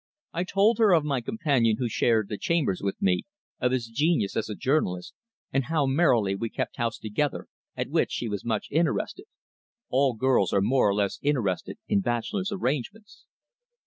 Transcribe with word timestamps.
I 0.33 0.45
told 0.45 0.79
her 0.79 0.95
of 0.95 1.05
my 1.05 1.21
companion 1.21 1.75
who 1.77 1.87
shared 1.87 2.27
the 2.27 2.39
chambers 2.39 2.81
with 2.81 2.99
me, 2.99 3.21
of 3.59 3.71
his 3.71 3.85
genius 3.85 4.35
as 4.35 4.49
a 4.49 4.55
journalist, 4.55 5.13
and 5.53 5.65
how 5.65 5.85
merrily 5.85 6.33
we 6.33 6.49
kept 6.49 6.77
house 6.77 6.97
together, 6.97 7.45
at 7.77 7.91
which 7.91 8.11
she 8.11 8.27
was 8.27 8.43
much 8.43 8.65
interested. 8.71 9.25
All 9.91 10.15
girls 10.15 10.53
are 10.53 10.61
more 10.61 10.89
or 10.89 10.95
less 10.95 11.19
interested 11.21 11.77
in 11.87 12.01
bachelors' 12.01 12.51
arrangements. 12.51 13.25